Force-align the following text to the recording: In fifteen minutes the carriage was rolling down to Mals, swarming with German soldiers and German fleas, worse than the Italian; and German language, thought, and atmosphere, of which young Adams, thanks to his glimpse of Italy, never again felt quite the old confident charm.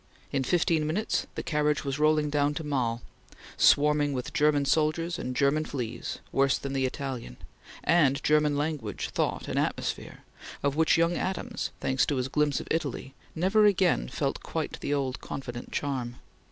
In 0.31 0.43
fifteen 0.43 0.87
minutes 0.87 1.27
the 1.35 1.43
carriage 1.43 1.83
was 1.85 1.99
rolling 1.99 2.31
down 2.31 2.55
to 2.55 2.63
Mals, 2.63 3.01
swarming 3.55 4.13
with 4.13 4.33
German 4.33 4.65
soldiers 4.65 5.19
and 5.19 5.35
German 5.35 5.63
fleas, 5.63 6.17
worse 6.31 6.57
than 6.57 6.73
the 6.73 6.87
Italian; 6.87 7.37
and 7.83 8.23
German 8.23 8.57
language, 8.57 9.09
thought, 9.09 9.47
and 9.47 9.59
atmosphere, 9.59 10.23
of 10.63 10.75
which 10.75 10.97
young 10.97 11.13
Adams, 11.15 11.69
thanks 11.81 12.07
to 12.07 12.15
his 12.15 12.29
glimpse 12.29 12.59
of 12.59 12.67
Italy, 12.71 13.13
never 13.35 13.65
again 13.67 14.09
felt 14.09 14.41
quite 14.41 14.79
the 14.79 14.91
old 14.91 15.21
confident 15.21 15.71
charm. 15.71 16.15